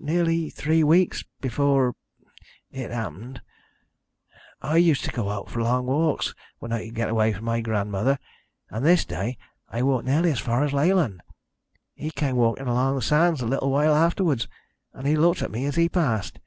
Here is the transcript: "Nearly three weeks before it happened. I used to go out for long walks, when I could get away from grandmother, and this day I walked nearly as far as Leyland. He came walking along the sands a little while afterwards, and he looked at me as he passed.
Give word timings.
"Nearly 0.00 0.50
three 0.50 0.82
weeks 0.82 1.22
before 1.40 1.94
it 2.72 2.90
happened. 2.90 3.40
I 4.60 4.78
used 4.78 5.04
to 5.04 5.12
go 5.12 5.30
out 5.30 5.48
for 5.48 5.62
long 5.62 5.86
walks, 5.86 6.34
when 6.58 6.72
I 6.72 6.84
could 6.86 6.96
get 6.96 7.08
away 7.08 7.32
from 7.32 7.44
grandmother, 7.62 8.18
and 8.68 8.84
this 8.84 9.04
day 9.04 9.38
I 9.68 9.82
walked 9.84 10.06
nearly 10.06 10.32
as 10.32 10.40
far 10.40 10.64
as 10.64 10.72
Leyland. 10.72 11.22
He 11.94 12.10
came 12.10 12.34
walking 12.34 12.66
along 12.66 12.96
the 12.96 13.00
sands 13.00 13.40
a 13.42 13.46
little 13.46 13.70
while 13.70 13.94
afterwards, 13.94 14.48
and 14.92 15.06
he 15.06 15.14
looked 15.14 15.40
at 15.40 15.52
me 15.52 15.66
as 15.66 15.76
he 15.76 15.88
passed. 15.88 16.40